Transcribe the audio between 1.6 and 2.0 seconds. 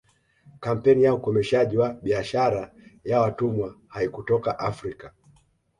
wa